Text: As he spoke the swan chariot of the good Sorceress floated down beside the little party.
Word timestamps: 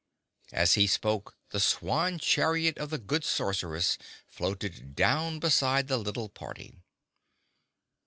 As 0.51 0.73
he 0.73 0.87
spoke 0.87 1.35
the 1.51 1.59
swan 1.59 2.17
chariot 2.17 2.79
of 2.79 2.89
the 2.89 2.97
good 2.97 3.23
Sorceress 3.23 3.99
floated 4.27 4.95
down 4.95 5.37
beside 5.37 5.87
the 5.89 5.99
little 5.99 6.27
party. 6.27 6.79